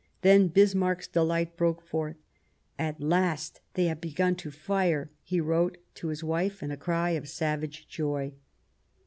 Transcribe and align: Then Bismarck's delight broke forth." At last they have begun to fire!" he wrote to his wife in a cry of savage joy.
Then 0.23 0.47
Bismarck's 0.47 1.07
delight 1.07 1.55
broke 1.55 1.79
forth." 1.83 2.15
At 2.89 2.99
last 2.99 3.61
they 3.75 3.85
have 3.85 4.01
begun 4.01 4.33
to 4.37 4.49
fire!" 4.49 5.11
he 5.21 5.39
wrote 5.39 5.77
to 5.93 6.07
his 6.07 6.23
wife 6.23 6.63
in 6.63 6.71
a 6.71 6.75
cry 6.75 7.11
of 7.11 7.29
savage 7.29 7.87
joy. 7.87 8.33